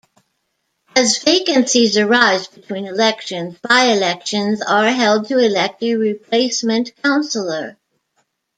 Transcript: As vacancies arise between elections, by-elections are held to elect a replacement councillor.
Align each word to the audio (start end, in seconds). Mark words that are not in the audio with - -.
As 0.95 1.19
vacancies 1.19 1.95
arise 1.95 2.47
between 2.47 2.87
elections, 2.87 3.59
by-elections 3.61 4.59
are 4.63 4.89
held 4.89 5.27
to 5.27 5.37
elect 5.37 5.83
a 5.83 5.93
replacement 5.95 6.95
councillor. 7.03 7.77